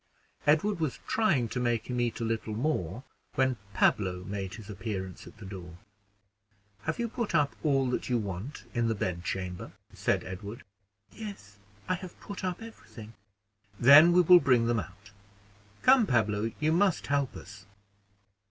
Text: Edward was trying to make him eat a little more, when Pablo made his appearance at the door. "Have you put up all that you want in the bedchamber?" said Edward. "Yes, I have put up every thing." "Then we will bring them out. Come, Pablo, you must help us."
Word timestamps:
Edward 0.47 0.79
was 0.79 0.97
trying 1.05 1.47
to 1.49 1.59
make 1.59 1.85
him 1.87 2.01
eat 2.01 2.19
a 2.19 2.23
little 2.25 2.55
more, 2.55 3.03
when 3.35 3.57
Pablo 3.75 4.23
made 4.23 4.55
his 4.55 4.67
appearance 4.67 5.27
at 5.27 5.37
the 5.37 5.45
door. 5.45 5.77
"Have 6.85 6.97
you 6.97 7.07
put 7.07 7.35
up 7.35 7.55
all 7.61 7.87
that 7.91 8.09
you 8.09 8.17
want 8.17 8.63
in 8.73 8.87
the 8.87 8.95
bedchamber?" 8.95 9.73
said 9.93 10.23
Edward. 10.23 10.63
"Yes, 11.11 11.59
I 11.87 11.93
have 11.93 12.19
put 12.19 12.43
up 12.43 12.63
every 12.63 12.87
thing." 12.87 13.13
"Then 13.79 14.11
we 14.11 14.21
will 14.21 14.39
bring 14.39 14.65
them 14.65 14.79
out. 14.79 15.11
Come, 15.83 16.07
Pablo, 16.07 16.51
you 16.59 16.71
must 16.71 17.05
help 17.05 17.35
us." 17.35 17.67